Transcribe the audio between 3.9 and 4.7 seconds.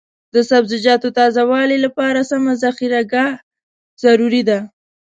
ضروري ده.